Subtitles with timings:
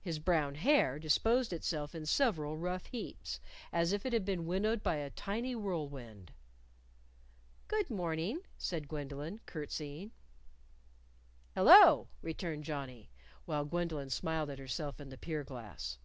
[0.00, 3.40] His brown hair disposed itself in several rough heaps,
[3.72, 6.30] as if it had been winnowed by a tiny whirlwind.
[7.66, 10.12] "Good morning," said Gwendolyn, curtseying.
[11.56, 13.10] "Hello!" returned Johnnie
[13.46, 15.98] while Gwendolyn smiled at herself in the pier glass.